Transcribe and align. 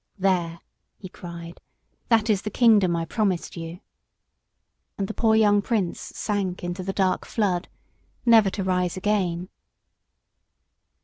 "There," 0.17 0.61
he 0.97 1.09
cried, 1.09 1.61
"that 2.09 2.27
is 2.27 2.41
the 2.41 2.49
kingdom 2.49 2.95
I 2.95 3.05
promised 3.05 3.55
you." 3.55 3.81
And 4.97 5.07
the 5.07 5.13
poor 5.13 5.35
young 5.35 5.61
Prince 5.61 5.99
sank 5.99 6.63
into 6.63 6.81
the 6.81 6.91
dark 6.91 7.23
flood, 7.23 7.67
never 8.25 8.49
to 8.49 8.63
rise 8.63 8.97
again. 8.97 9.49